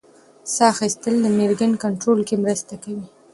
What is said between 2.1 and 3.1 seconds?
کې مرسته کوي.